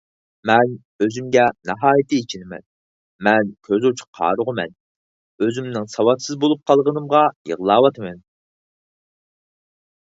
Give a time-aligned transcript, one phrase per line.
[0.49, 0.71] مەن
[1.05, 2.63] ئۆزۈمگە ناھايىتى ئېچىنىمەن.
[3.27, 4.75] مەن كۆزى ئوچۇق قارىغۇمەن،
[5.45, 8.21] ئۆزۈمنىڭ ساۋاتسىز بولۇپ قالغىنىمغا يىغلاۋاتىمەن.